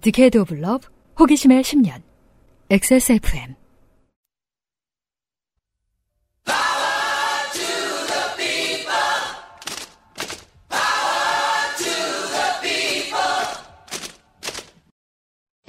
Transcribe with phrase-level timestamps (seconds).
[0.00, 2.02] 디케이드 오브 러브 호기심의 10년
[2.70, 3.56] XSFM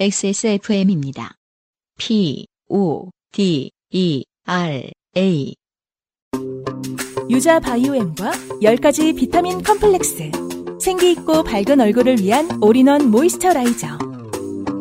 [0.00, 1.34] XSFM입니다.
[1.98, 5.54] P, O, D, E, R, A.
[7.28, 8.30] 유자 바이오엠과
[8.62, 10.30] 10가지 비타민 컴플렉스.
[10.80, 14.07] 생기 있고 밝은 얼굴을 위한 all-in-one moisturizer.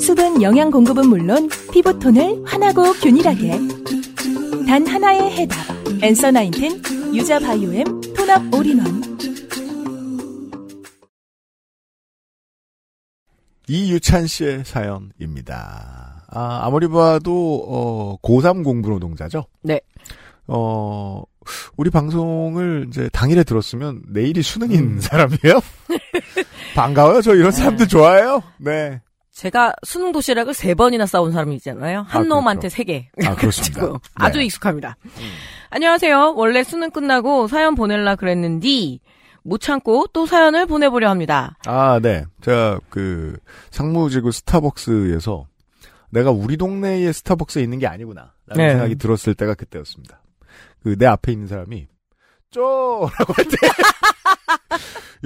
[0.08, 3.60] 수분 영양 공급은 물론 피부톤을 환하고 균일하게.
[4.66, 5.58] 단 하나의 해답.
[6.02, 7.84] Answer Nineteen 유자 바이옴
[8.16, 9.02] tone up all-in-one.
[13.68, 16.24] 이유찬 씨의 사연입니다.
[16.30, 19.44] 아, 아무리 봐도, 어, 고3 공부 노동자죠?
[19.62, 19.82] 네.
[20.48, 21.22] 어,
[21.76, 25.60] 우리 방송을 이제 당일에 들었으면 내일이 수능인 사람이에요?
[26.76, 27.22] 반가워요.
[27.22, 28.42] 저 이런 사람들 좋아해요.
[28.58, 29.02] 네.
[29.38, 32.06] 제가 수능 도시락을 세 번이나 싸운 사람이잖아요.
[32.08, 32.76] 한 아, 놈한테 그렇죠.
[32.76, 33.10] 세 개.
[33.24, 33.82] 아, 그렇습니다.
[33.82, 34.46] 그래가지고 아주 네.
[34.46, 34.98] 익숙합니다.
[35.70, 36.34] 안녕하세요.
[36.36, 38.98] 원래 수능 끝나고 사연 보낼라 그랬는데
[39.44, 41.56] 못 참고 또 사연을 보내보려 합니다.
[41.68, 42.26] 아, 네.
[42.42, 43.38] 제가 그
[43.70, 45.46] 상무지구 스타벅스에서
[46.10, 48.34] 내가 우리 동네의 스타벅스에 있는 게 아니구나.
[48.48, 48.72] 라는 네.
[48.72, 50.22] 생각이 들었을 때가 그때였습니다.
[50.82, 51.88] 그 내 앞에 있는 사람이
[52.50, 53.56] 쪼 라고 할 때.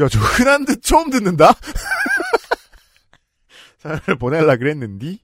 [0.03, 1.53] 야, 저 흔한 듯 처음 듣는다?
[3.81, 5.19] 사연을 보내려 그랬는디?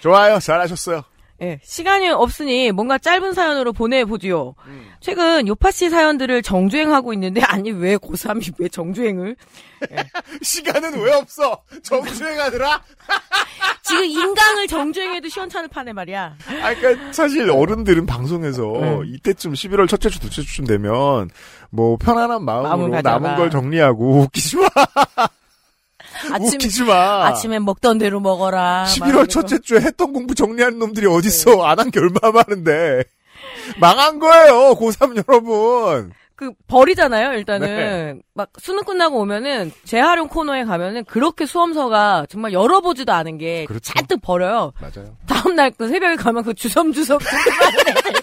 [0.00, 0.40] 좋아요.
[0.40, 1.04] 잘하셨어요.
[1.42, 4.54] 예, 시간이 없으니 뭔가 짧은 사연으로 보내보지요.
[4.66, 4.90] 음.
[5.00, 9.36] 최근 요파 씨 사연들을 정주행하고 있는데 아니 왜 고3이 왜 정주행을?
[10.42, 11.62] 시간은 왜 없어?
[11.82, 12.82] 정주행하더라?
[13.82, 16.36] 지금 인강을 정주행해도 시원찮을 판에 말이야.
[16.62, 19.00] 아, 그니까, 사실 어른들은 방송에서 네.
[19.06, 21.28] 이때쯤 11월 첫째 주, 둘째 주쯤 되면,
[21.70, 23.00] 뭐, 편안한 마음으로.
[23.02, 24.68] 남은 걸 정리하고, 웃기지 마!
[26.32, 27.26] 아침 웃기지 마!
[27.26, 28.84] 아침에 먹던 대로 먹어라.
[28.88, 31.62] 11월 첫째 주에 했던 공부 정리하는 놈들이 어딨어.
[31.64, 33.04] 안한 게 얼마나 많은데.
[33.80, 36.12] 망한 거예요, 고3 여러분.
[36.34, 37.34] 그 버리잖아요.
[37.34, 37.66] 일단은
[38.16, 38.20] 네.
[38.34, 43.92] 막 수능 끝나고 오면은 재활용 코너에 가면은 그렇게 수험서가 정말 열어보지도 않은 게 그렇죠.
[43.94, 44.72] 잔뜩 버려요.
[44.80, 45.16] 맞아요.
[45.28, 47.18] 다음 날 그 새벽에 가면 그 주섬주섬.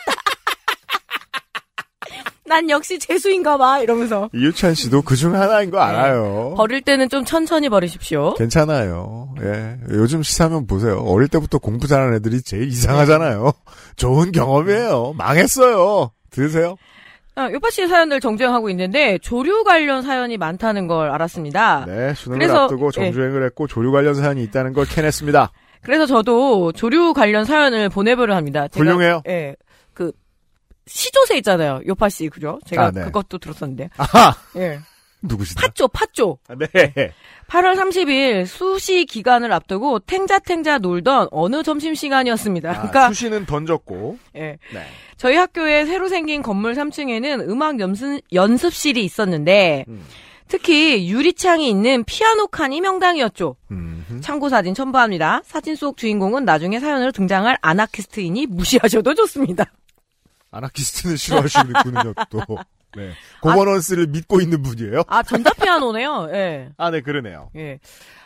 [2.50, 6.56] 난 역시 재수인가 봐 이러면서 이유찬 씨도 그중 하나인 거 알아요.
[6.58, 8.34] 버릴 때는 좀 천천히 버리십시오.
[8.34, 9.30] 괜찮아요.
[9.44, 9.78] 예.
[9.92, 10.98] 요즘 시사면 보세요.
[10.98, 13.54] 어릴 때부터 공부 잘하는 애들이 제일 이상하잖아요.
[13.98, 15.14] 좋은 경험이에요.
[15.16, 16.10] 망했어요.
[16.32, 16.76] 들으세요?
[17.36, 21.86] 아, 요파 씨의 사연들 정주행하고 있는데 조류 관련 사연이 많다는 걸 알았습니다.
[21.88, 25.52] 네, 수능을 그래서, 앞두고 정주행을 했고 조류 관련 사연이 있다는 걸 캐냈습니다.
[25.84, 28.68] 그래서 저도 조류 관련 사연을 보내보려 합니다.
[28.68, 29.22] 제가, 훌륭해요.
[29.28, 29.56] 예.
[29.94, 30.12] 그
[30.90, 31.82] 시조새 있잖아요.
[31.88, 32.60] 요파 씨 그죠?
[32.66, 33.04] 제가 아, 네.
[33.04, 33.90] 그것도 들었었는데.
[33.98, 34.36] 아하!
[34.58, 34.80] 예.
[35.22, 35.62] 누구시다?
[35.62, 36.38] 팥조 팥조.
[36.48, 37.14] 아, 네.
[37.50, 42.70] 8월 30일 수시 기간을 앞두고 탱자탱자 놀던 어느 점심시간이었습니다.
[42.70, 44.18] 아, 그러니까 수시는 던졌고.
[44.36, 44.58] 예.
[44.74, 44.86] 네.
[45.18, 50.06] 저희 학교에 새로 생긴 건물 3층에는 음악 연습, 연습실이 있었는데 음.
[50.48, 53.56] 특히 유리창이 있는 피아노 칸이 명당이었죠.
[53.72, 54.22] 음흠.
[54.22, 55.42] 참고 사진 첨부합니다.
[55.46, 59.66] 사진 속 주인공은 나중에 사연으로 등장할 아나키스트이니 무시하셔도 좋습니다.
[60.52, 62.42] 아나키스트는 싫어하시는 분은요, 또.
[62.98, 63.12] 네.
[63.42, 65.04] 고버넌스를 믿고 있는 분이에요?
[65.08, 66.30] 아 전자 피아노네요.
[66.32, 66.70] 예.
[66.78, 67.52] 아, 네, 그러네요.
[67.56, 67.80] 예.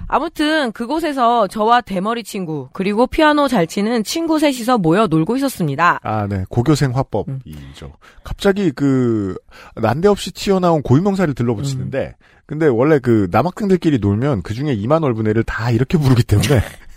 [0.08, 6.00] 아무튼 그곳에서 저와 대머리 친구 그리고 피아노 잘 치는 친구 셋이서 모여 놀고 있었습니다.
[6.02, 6.46] 아, 네.
[6.50, 7.92] 고교생 화법이죠.
[8.24, 9.36] 갑자기 그,
[9.76, 15.72] 난데없이 튀어나온 고유명사를 들러붙이는데, 근데 원래 그 남학생들끼리 놀면 그 중에 2만 얼분 애를 다
[15.72, 16.62] 이렇게 부르기 때문에,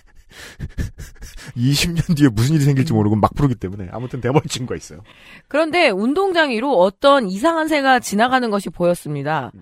[1.56, 5.00] 20년 뒤에 무슨 일이 생길지 모르고 막 부르기 때문에, 아무튼 대머리 친구가 있어요.
[5.48, 9.52] 그런데 운동장 위로 어떤 이상한 새가 지나가는 것이 보였습니다.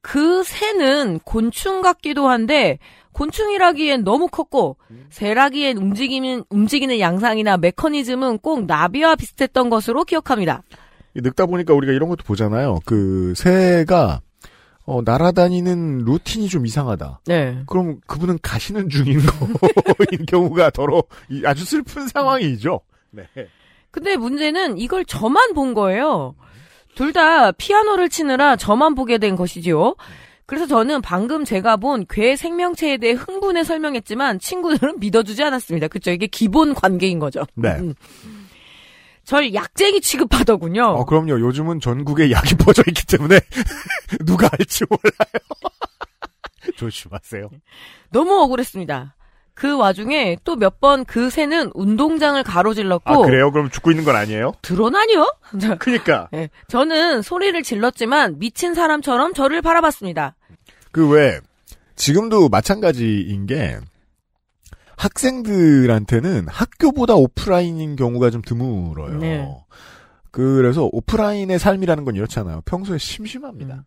[0.00, 2.78] 그 새는 곤충 같기도 한데
[3.12, 4.76] 곤충이라기엔 너무 컸고
[5.10, 10.62] 새라기엔 움직이는 움직이는 양상이나 메커니즘은 꼭 나비와 비슷했던 것으로 기억합니다.
[11.14, 12.80] 이 늙다 보니까 우리가 이런 것도 보잖아요.
[12.84, 14.20] 그, 새가,
[14.86, 17.20] 어, 날아다니는 루틴이 좀 이상하다.
[17.26, 17.62] 네.
[17.66, 22.80] 그럼 그분은 가시는 중인 거인 경우가 더러 이 아주 슬픈 상황이죠.
[23.10, 23.24] 네.
[23.90, 26.34] 근데 문제는 이걸 저만 본 거예요.
[26.94, 29.96] 둘 다 피아노를 치느라 저만 보게 된 것이지요.
[30.46, 35.88] 그래서 저는 방금 제가 본 괴 생명체에 대해 흥분해 설명했지만 친구들은 믿어주지 않았습니다.
[35.88, 36.10] 그쵸?
[36.12, 37.44] 이게 기본 관계인 거죠.
[37.54, 37.76] 네.
[39.26, 39.28] 음.
[39.28, 40.84] 절 약쟁이 취급하더군요.
[40.84, 41.40] 어, 그럼요.
[41.40, 43.40] 요즘은 전국에 약이 퍼져 있기 때문에
[44.24, 45.44] 누가 알지 몰라요.
[46.76, 47.50] 조심하세요.
[48.10, 49.14] 너무 억울했습니다.
[49.54, 53.50] 그 와중에 또 몇 번 그 새는 운동장을 가로질렀고 아, 그래요?
[53.50, 54.52] 그럼 죽고 있는 건 아니에요?
[54.60, 55.32] 드러나니요?
[55.78, 56.28] 그니까.
[56.34, 60.34] 예, 저는 소리를 질렀지만 미친 사람처럼 저를 바라봤습니다.
[60.92, 61.40] 그 왜,
[61.94, 63.78] 지금도 마찬가지인 게,
[64.96, 69.18] 학생들한테는 학교보다 오프라인인 경우가 좀 드물어요.
[69.18, 69.56] 네.
[70.30, 72.62] 그래서 오프라인의 삶이라는 건 이렇잖아요.
[72.64, 73.74] 평소에 심심합니다.
[73.74, 73.82] 음.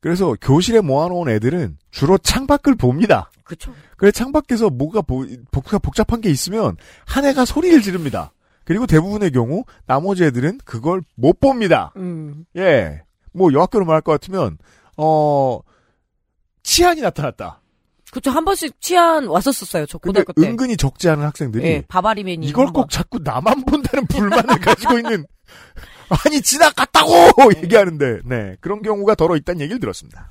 [0.00, 3.30] 그래서 교실에 모아놓은 애들은 주로 창밖을 봅니다.
[3.42, 3.72] 그쵸.
[3.96, 6.76] 그래 창밖에서 뭐가 보- 복잡, 복잡한 게 있으면
[7.06, 8.32] 한 애가 소리를 지릅니다.
[8.64, 11.92] 그리고 대부분의 경우 나머지 애들은 그걸 못 봅니다.
[11.96, 12.44] 음.
[12.56, 13.02] 예.
[13.32, 14.58] 뭐 여학교로 말할 것 같으면
[14.96, 15.60] 어
[16.62, 17.60] 치안이 나타났다.
[18.14, 18.30] 그쵸.
[18.30, 19.86] 한 번씩 치안 왔었었어요.
[19.86, 20.42] 저 고등학교 때.
[20.46, 22.46] 은근히 적지 않은 학생들이 예, 바바리맨이.
[22.46, 22.68] 이걸.
[22.68, 25.24] 꼭 자꾸 나만 본다는 불만을 가지고 있는
[26.24, 27.10] 아니 지나갔다고
[27.62, 30.30] 얘기하는데 네 그런 경우가 더러 있다는 얘기를 들었습니다.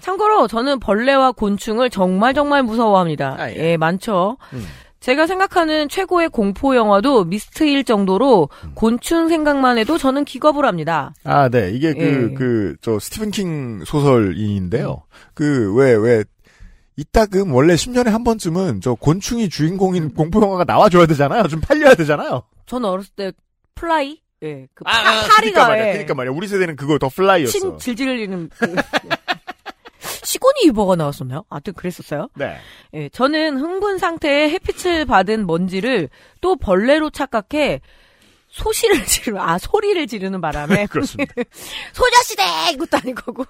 [0.00, 3.36] 참고로 저는 벌레와 곤충을 정말 정말 무서워합니다.
[3.38, 3.56] 아, 예.
[3.56, 3.76] 예.
[3.76, 4.36] 많죠.
[4.52, 4.66] 음.
[4.98, 8.72] 제가 생각하는 최고의 공포 영화도 미스트일 정도로 음.
[8.74, 11.12] 곤충 생각만 해도 저는 기겁을 합니다.
[11.24, 11.70] 아, 네.
[11.72, 12.34] 이게 그, 예.
[12.34, 15.02] 그, 저, 스티븐 킹 소설인데요.
[15.34, 16.22] 그, 왜, 왜,
[16.96, 21.48] 이따금 원래 10년에 한 번쯤은 저 곤충이 주인공인 공포영화가 나와줘야 되잖아요.
[21.48, 22.42] 좀 팔려야 되잖아요.
[22.66, 23.32] 저는 어렸을 때
[23.74, 24.20] fly?
[24.42, 24.66] 예.
[24.74, 25.86] 그 파, 그러니까 파리가 말이야.
[25.86, 25.92] 예.
[25.92, 26.32] 그러니까 말이야.
[26.32, 27.50] 우리 세대는 그거 The Fly였어.
[27.52, 28.74] 친 질질 흘리는 그,
[30.24, 31.44] 시고니 위버가 나왔었나요?
[31.48, 32.28] 아무튼 그랬었어요.
[32.34, 32.56] 네.
[32.94, 36.08] 예, 저는 흥분 상태에 햇빛을 받은 먼지를
[36.40, 37.80] 또 벌레로 착각해
[38.52, 40.86] 소시를 지르, 아, 소리를 지르는 바람에.
[40.92, 41.32] 그렇습니다.
[41.94, 42.42] 소녀시대!
[42.74, 43.44] 이것도 아닌 거고.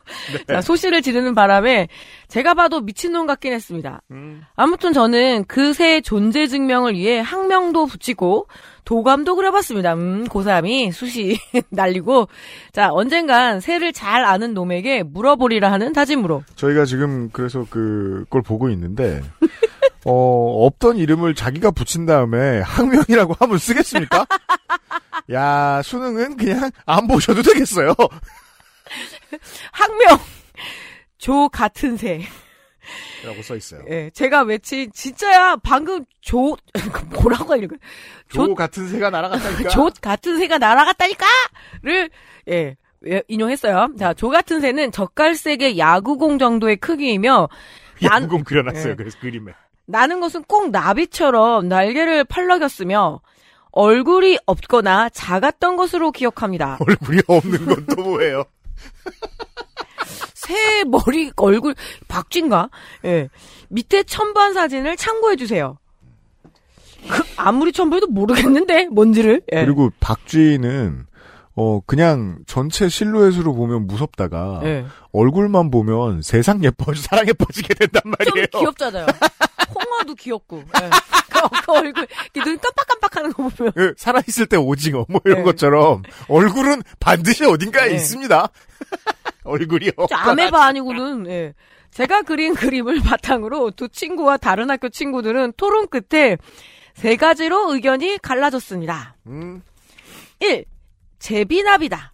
[0.46, 1.88] 자, 소시를 지르는 바람에
[2.28, 4.00] 제가 봐도 미친놈 같긴 했습니다.
[4.12, 4.42] 음.
[4.54, 8.46] 아무튼 저는 그새 존재 증명을 위해 학명도 붙이고
[8.84, 9.94] 도감도 그려봤습니다.
[9.94, 11.36] 음, 고3이 수시
[11.70, 12.28] 날리고.
[12.72, 16.44] 자, 언젠간 새를 잘 아는 놈에게 물어보리라 하는 다짐으로.
[16.54, 19.20] 저희가 지금 그래서 그 걸 보고 있는데,
[20.04, 24.26] 어, 없던 이름을 자기가 붙인 다음에 학명이라고 하면 쓰겠습니까?
[25.30, 27.94] 야, 수능은 그냥 안 보셔도 되겠어요.
[29.72, 30.18] 학명!
[31.18, 32.22] 조 같은 새.
[33.24, 33.82] 라고 써 있어요.
[33.88, 36.56] 예, 제가 외친 진짜야 방금 조
[37.14, 37.76] 뭐라고 거.
[38.28, 39.68] 조 조- 같은 새가 날아갔다니까.
[39.70, 42.10] 조 같은 새가 날아갔다니까를
[42.48, 42.76] 예
[43.06, 43.94] 예, 인용했어요.
[43.98, 47.48] 자, 조 같은 새는 젓갈색의 야구공 정도의 크기이며
[48.00, 48.92] 난- 양공 그려놨어요.
[48.92, 48.96] 예.
[48.96, 49.52] 그래서 그림에.
[49.86, 53.20] 나는 것은 꼭 나비처럼 날개를 팔럭였으며
[53.72, 56.78] 얼굴이 없거나 작았던 것으로 기억합니다.
[56.86, 58.44] 얼굴이 없는 건 또 뭐예요?
[60.34, 61.74] 새 머리 얼굴
[62.08, 62.68] 박쥐인가?
[63.04, 63.28] 예.
[63.68, 65.78] 밑에 첨부한 사진을 참고해 주세요.
[67.08, 69.42] 그 아무리 첨부해도 모르겠는데 뭔지를.
[69.52, 69.64] 예.
[69.64, 71.06] 그리고 박쥐는
[71.54, 74.86] 어 그냥 전체 실루엣으로 보면 무섭다가 예.
[75.12, 78.46] 얼굴만 보면 세상 예뻐 사랑에 빠지게 된단 좀 말이에요.
[78.46, 79.06] 귀엽잖아요.
[79.74, 80.58] 홍어도 귀엽고.
[80.58, 80.90] 예.
[81.32, 83.72] 그, 그 얼굴 눈 깜빡깜빡하는 거 보면.
[83.74, 85.44] 그 살아있을 때 오징어 뭐 이런 네.
[85.44, 87.94] 것처럼 얼굴은 반드시 어딘가에 네.
[87.96, 88.48] 있습니다.
[89.44, 91.54] 얼굴이 저 없거나 아메바 아니고는 예.
[91.90, 96.38] 제가 그린 그림을 바탕으로 두 친구와 다른 학교 친구들은 토론 끝에
[96.94, 99.16] 세 가지로 의견이 갈라졌습니다.
[99.26, 99.62] 음,
[100.40, 100.64] 1.
[101.22, 102.12] 제비나비다.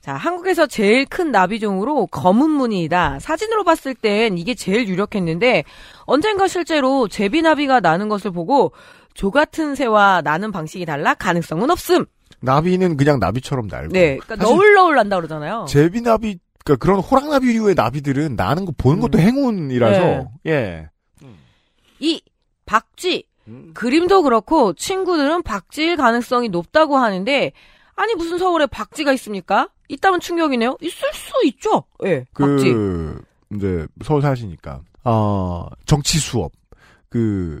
[0.00, 3.18] 자, 한국에서 제일 큰 나비종으로 검은 무늬이다.
[3.18, 5.64] 사진으로 봤을 땐 이게 제일 유력했는데
[6.04, 8.72] 언젠가 실제로 제비나비가 나는 것을 보고
[9.12, 12.06] 조 같은 새와 나는 방식이 달라 가능성은 없음.
[12.40, 15.66] 나비는 그냥 나비처럼 날고 네, 그러니까 너울너울 난다 그러잖아요.
[15.68, 20.26] 제비나비 그러니까 그런 호랑나비류의 나비들은 나는 거 보는 것도 행운이라서 네.
[20.46, 20.88] 예.
[21.98, 22.22] 이
[22.64, 23.72] 박쥐 음.
[23.74, 27.52] 그림도 그렇고 친구들은 박쥐일 가능성이 높다고 하는데
[28.00, 29.68] 아니 무슨 서울에 박쥐가 있습니까?
[29.88, 30.78] 있다면 충격이네요.
[30.80, 31.84] 있을 수 있죠.
[32.06, 32.72] 예, 박쥐.
[32.72, 33.22] 그
[33.54, 36.52] 이제 서울 사시니까 아 정치 수업
[37.10, 37.60] 그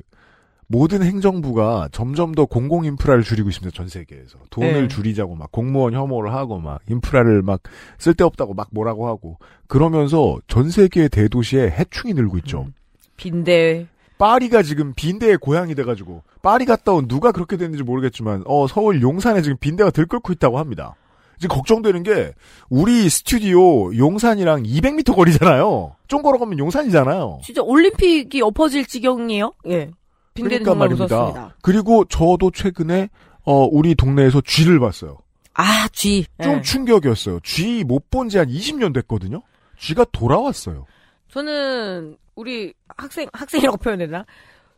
[0.66, 4.88] 모든 행정부가 점점 더 공공 인프라를 줄이고 있습니다 전 세계에서 돈을 네.
[4.88, 7.60] 줄이자고 막 공무원 혐오를 하고 막 인프라를 막
[7.98, 12.62] 쓸데없다고 막 뭐라고 하고 그러면서 전 세계 대도시에 해충이 늘고 있죠.
[12.62, 12.74] 음.
[13.16, 13.86] 빈대
[14.20, 19.40] 파리가 지금 빈대의 고향이 돼가지고 파리 갔다 온 누가 그렇게 됐는지 모르겠지만 어 서울 용산에
[19.40, 20.94] 지금 빈대가 들끓고 있다고 합니다.
[21.38, 22.34] 지금 걱정되는 게
[22.68, 25.96] 우리 스튜디오 용산이랑 200m 거리잖아요.
[26.06, 27.40] 좀 걸어가면 용산이잖아요.
[27.42, 29.54] 진짜 올림픽이 엎어질 지경이에요.
[29.68, 29.90] 예.
[30.34, 31.04] 빈대는 그러니까 말입니다.
[31.16, 31.56] 무섭습니다.
[31.62, 33.08] 그리고 저도 최근에
[33.44, 35.16] 어 우리 동네에서 쥐를 봤어요.
[35.54, 36.26] 아, 쥐.
[36.42, 36.60] 좀 예.
[36.60, 37.40] 충격이었어요.
[37.42, 39.40] 쥐 못 본 지 한 20년 됐거든요.
[39.78, 40.84] 쥐가 돌아왔어요.
[41.32, 44.24] 저는 우리 학생 학생이라고 표현되나?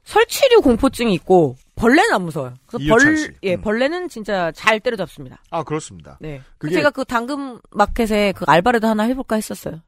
[0.04, 2.54] 설치류 공포증이 있고 벌레는 안 무서워요.
[2.66, 3.30] 그래서 벌 씨.
[3.44, 3.60] 예, 음.
[3.60, 5.40] 벌레는 진짜 잘 때려잡습니다.
[5.50, 6.18] 아 그렇습니다.
[6.20, 6.42] 네.
[6.58, 9.80] 그게- 제가 그 당근 마켓에 그 알바라도 하나 해볼까 했었어요.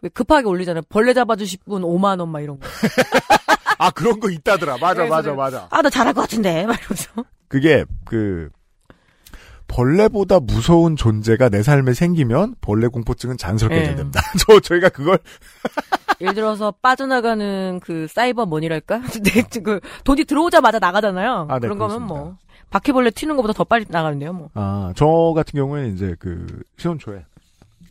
[0.00, 0.82] 왜 급하게 올리잖아요.
[0.88, 2.66] 벌레 잡아주실 분 5만 원 막 이런 거.
[3.78, 4.78] 아 그런 거 있다더라.
[4.78, 5.68] 맞아 맞아 맞아.
[5.70, 6.64] 아, 나 잘할 것 같은데.
[6.66, 7.24] 막 이러면서.
[7.48, 8.48] 그게 그
[9.68, 13.80] 벌레보다 무서운 존재가 내 삶에 생기면 벌레 공포증은 자연스럽게 예.
[13.82, 14.20] 해결된다.
[14.46, 15.18] 저 저희가 그걸
[16.20, 19.00] 예를 들어서 빠져나가는 그 사이버 머니랄까?
[19.22, 21.46] 네, 그 돈이 들어오자마자 나가잖아요.
[21.48, 22.14] 아, 네, 그런 거면 그렇습니다.
[22.14, 22.36] 뭐
[22.70, 24.50] 바퀴벌레 튀는 것보다 더 빨리 나가는데요, 뭐.
[24.54, 26.46] 아, 저 같은 경우에는 이제 그
[26.76, 27.24] 시혼초에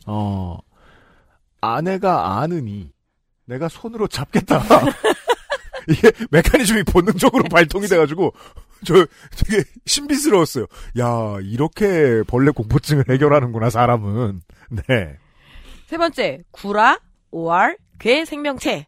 [0.06, 0.58] 어
[1.60, 2.92] 아내가 아느니
[3.46, 4.60] 내가 손으로 잡겠다.
[5.88, 8.32] 이게 메커니즘이 본능적으로 발동이 돼가지고
[8.84, 8.94] 저
[9.36, 10.66] 되게 신비스러웠어요.
[10.98, 14.42] 야 이렇게 벌레 공포증을 해결하는구나 사람은.
[14.70, 15.16] 네.
[15.86, 18.86] 세 번째, 구라, 오알, 괴 생명체.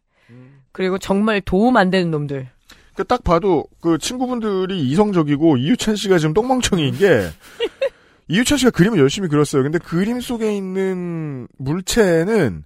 [0.72, 2.48] 그리고 정말 도움 안 되는 놈들.
[2.94, 7.28] 그 딱 봐도 그 친구분들이 이성적이고 이유찬 씨가 지금 똥멍청이인 게
[8.28, 9.62] 이유찬 씨가 그림을 열심히 그렸어요.
[9.62, 12.64] 근데 그림 속에 있는 물체는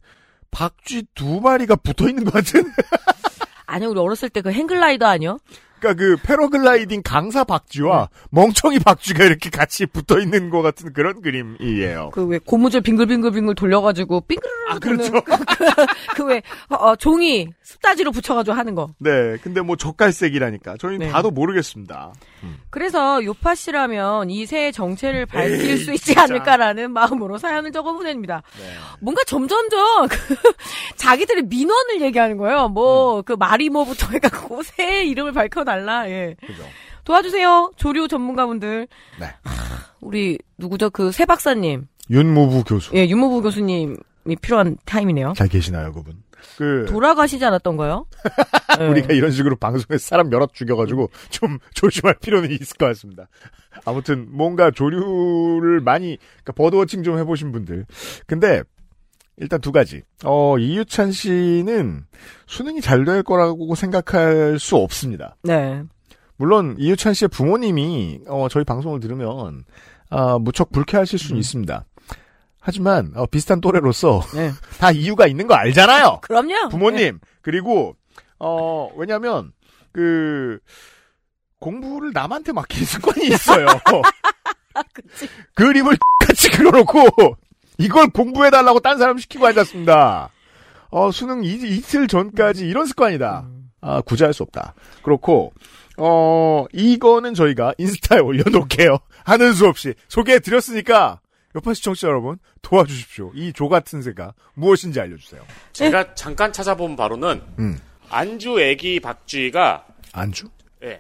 [0.50, 2.64] 박쥐 두 마리가 붙어 있는 것 같은.
[3.74, 5.38] 아니, 우리 어렸을 때 그 행글라이더 아니요?
[5.84, 12.10] 그러니까 그 패러글라이딩 강사 박쥐와 멍청이 박쥐가 이렇게 같이 붙어 있는 것 같은 그런 그림이에요.
[12.12, 15.12] 그 왜 고무줄 빙글빙글빙글 돌려가지고 빙그르르 아, 그렇죠.
[16.16, 18.88] 그왜 어, 종이 습다지로 붙여가지고 하는 거.
[18.98, 21.12] 네, 근데 뭐 젓갈색이라니까 저희는 네.
[21.12, 22.12] 다도 모르겠습니다.
[22.70, 26.22] 그래서 요파 씨라면 이 새의 정체를 밝힐 에이, 수 있지 진짜.
[26.24, 28.42] 않을까라는 마음으로 사연을 적어 보냅니다.
[28.58, 28.64] 네.
[29.00, 30.16] 뭔가 점점점 그
[30.96, 32.68] 자기들의 민원을 얘기하는 거예요.
[32.68, 36.08] 뭐그 마리모부터 해갖고 새 이름을 밝혀 달라.
[36.10, 36.36] 예.
[36.46, 36.62] 그죠.
[37.04, 37.72] 도와주세요.
[37.76, 38.86] 조류 전문가분들.
[39.20, 39.26] 네.
[40.00, 40.90] 우리 누구죠?
[40.90, 41.86] 그 새 박사님.
[42.10, 42.94] 윤모부 교수.
[42.94, 43.96] 예, 윤모부 교수님이
[44.40, 45.32] 필요한 타임이네요.
[45.36, 46.22] 잘 계시나요, 그분?
[46.58, 48.06] 그 돌아가시지 않았던가요?
[48.80, 48.86] 예.
[48.86, 53.28] 우리가 이런 식으로 방송에서 사람 여럿 죽여가지고 좀 조심할 필요는 있을 것 같습니다.
[53.84, 57.86] 아무튼 뭔가 조류를 많이 그러니까 버드워칭 좀 해보신 분들.
[58.26, 58.62] 근데
[59.36, 60.02] 일단 두 가지.
[60.24, 62.04] 어 이유찬 씨는
[62.46, 65.36] 수능이 잘 될 거라고 생각할 수 없습니다.
[65.42, 65.82] 네.
[66.36, 69.64] 물론 이유찬 씨의 부모님이 어, 저희 방송을 들으면
[70.10, 71.84] 아, 무척 불쾌하실 수는 있습니다.
[72.60, 74.50] 하지만 어, 비슷한 또래로서 네.
[74.78, 76.20] 다 이유가 있는 거 알잖아요.
[76.22, 76.68] 그럼요.
[76.70, 77.94] 부모님 그리고
[78.38, 79.52] 어 왜냐하면
[79.92, 80.58] 그
[81.60, 83.66] 공부를 남한테 맡긴 습관이 있어요.
[85.54, 87.36] 그림을 같이 그려놓고
[87.78, 90.30] 이걸 공부해달라고 딴 사람 시키고 앉았습니다.
[90.90, 93.48] 어 수능 이, 이틀 전까지 이런 습관이다.
[93.80, 94.74] 아 구제할 수 없다.
[95.02, 95.52] 그렇고
[95.96, 98.98] 어 이거는 저희가 인스타에 올려놓을게요.
[99.24, 101.20] 하는 수 없이 소개해드렸으니까
[101.56, 103.32] 옆에 시청자 여러분 도와주십시오.
[103.34, 105.42] 이 조 같은 새가 무엇인지 알려주세요.
[105.72, 110.48] 제가 잠깐 찾아본 바로는 음 안주 애기 박쥐가 안주?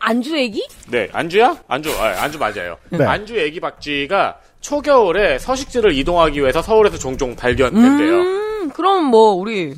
[0.00, 0.66] 안주 얘기?
[0.88, 1.62] 네 안주야?
[1.68, 2.78] 안주 아, 안주 맞아요.
[2.90, 3.04] 네.
[3.04, 8.16] 안주 애기 박쥐가 초겨울에 서식지를 이동하기 위해서 서울에서 종종 발견된대요.
[8.20, 9.74] 음, 그럼 뭐 우리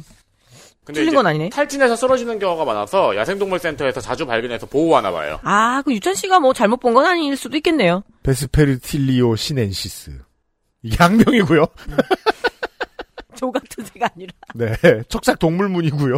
[0.85, 1.49] 근데 틀린 건 아니네.
[1.51, 5.41] 탈진해서 쓰러지는 경우가 많아서 야생동물센터에서 자주 발견해서 보호하나 봐요.
[5.43, 8.05] 아, 그 유찬 씨가 뭐 잘못 본 건 아닐 수도 있겠네요.
[8.23, 10.13] Vespertilio sinensis.
[10.85, 11.65] 이게 학명이고요.
[13.35, 14.33] 조 같은 새가 아니라.
[14.55, 16.17] 네, 척삭 동물문이고요.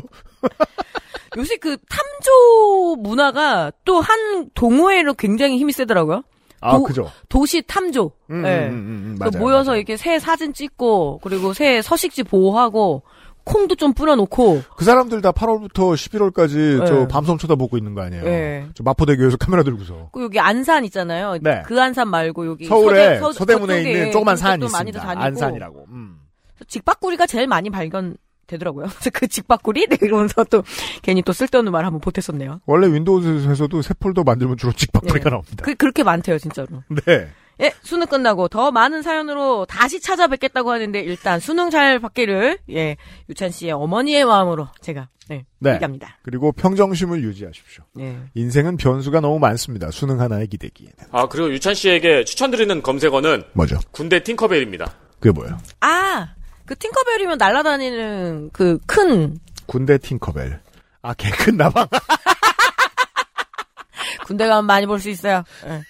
[1.39, 6.23] 요새 그 탐조 문화가 또 한 동호회로 굉장히 힘이 세더라고요.
[6.61, 7.11] 아, 도- 그죠.
[7.29, 8.13] 도시 탐조.
[8.31, 8.69] 음, 예.
[8.69, 9.79] 음, 음, 맞아요, 모여서 맞아요.
[9.79, 13.03] 이렇게 새 사진 찍고 그리고 새 서식지 보호하고
[13.45, 16.87] 콩도 좀 뿌려놓고 그 사람들 다 8월부터 11월까지 네.
[16.87, 18.23] 저 밤섬 쳐다보고 있는 거 아니에요?
[18.25, 18.67] 네.
[18.75, 20.11] 저 마포대교에서 카메라 들고서.
[20.13, 21.39] 그 여기 안산 있잖아요.
[21.41, 21.63] 네.
[21.65, 25.03] 그 안산 말고 여기 서울에 서대, 저쪽에 있는 조그만 산이 있습니다.
[25.09, 25.87] 안산이라고.
[25.89, 26.19] 음.
[26.67, 28.17] 직박구리가 제일 많이 발견
[28.49, 28.87] 되더라고요.
[28.99, 29.87] 그래서 그 직박구리?
[29.87, 30.65] 네, 이러면서 또
[31.03, 32.61] 괜히 또 쓸데없는 말 한번 보탰었네요.
[32.67, 35.31] 원래 윈도우즈에서도 새 폴더 만들면 주로 직박거리가 네.
[35.31, 35.65] 나옵니다.
[35.65, 36.83] 그, 그렇게 많대요, 진짜로.
[37.07, 37.29] 네.
[37.61, 42.97] 예, 수능 끝나고 더 많은 사연으로 다시 찾아뵙겠다고 하는데 일단 수능 잘 받기를 예
[43.29, 45.75] 유찬 씨의 어머니의 마음으로 제가 네, 네.
[45.75, 46.19] 얘기합니다.
[46.23, 47.85] 그리고 평정심을 유지하십시오.
[47.97, 48.17] 네.
[48.35, 49.91] 인생은 변수가 너무 많습니다.
[49.91, 50.95] 수능 하나에 기대기에는.
[51.11, 53.79] 아 그리고 유찬 씨에게 추천드리는 검색어는 뭐죠?
[53.91, 54.95] 군대 팅커벨입니다.
[55.19, 55.59] 그게 뭐예요?
[55.81, 56.29] 아,
[56.69, 60.61] 그 팅커벨이면 날아다니는 그 큰 군대 팅커벨.
[61.03, 61.89] 아, 개 큰 나방.
[64.27, 65.43] 군대 가면 많이 볼 수 있어요.
[65.67, 65.83] 예.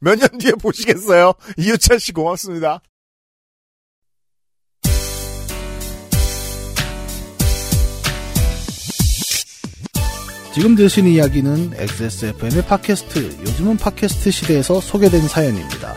[0.00, 1.32] 몇년 뒤에 보시겠어요?
[1.56, 2.80] 이유찬 씨 고맙습니다.
[10.54, 15.96] 지금 들으신 이야기는 XSFM의 팟캐스트, 요즘은 팟캐스트 시대에서 소개된 사연입니다.